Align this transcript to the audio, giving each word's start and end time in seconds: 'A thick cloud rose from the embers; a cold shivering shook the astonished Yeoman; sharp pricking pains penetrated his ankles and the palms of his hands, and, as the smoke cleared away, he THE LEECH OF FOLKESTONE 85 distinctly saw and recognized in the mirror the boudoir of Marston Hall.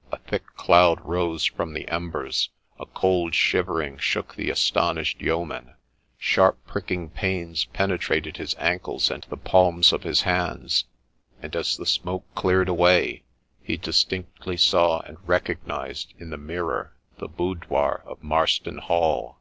'A 0.12 0.18
thick 0.18 0.46
cloud 0.54 1.00
rose 1.02 1.44
from 1.44 1.74
the 1.74 1.88
embers; 1.88 2.50
a 2.78 2.86
cold 2.86 3.34
shivering 3.34 3.98
shook 3.98 4.36
the 4.36 4.48
astonished 4.48 5.20
Yeoman; 5.20 5.74
sharp 6.16 6.64
pricking 6.64 7.10
pains 7.10 7.64
penetrated 7.64 8.36
his 8.36 8.54
ankles 8.60 9.10
and 9.10 9.26
the 9.28 9.36
palms 9.36 9.92
of 9.92 10.04
his 10.04 10.20
hands, 10.22 10.84
and, 11.40 11.56
as 11.56 11.76
the 11.76 11.84
smoke 11.84 12.32
cleared 12.36 12.68
away, 12.68 13.24
he 13.60 13.74
THE 13.76 13.88
LEECH 13.88 13.88
OF 13.88 13.94
FOLKESTONE 13.94 14.18
85 14.18 14.26
distinctly 14.36 14.56
saw 14.56 15.00
and 15.00 15.28
recognized 15.28 16.14
in 16.16 16.30
the 16.30 16.36
mirror 16.36 16.94
the 17.18 17.26
boudoir 17.26 18.04
of 18.06 18.22
Marston 18.22 18.78
Hall. 18.78 19.40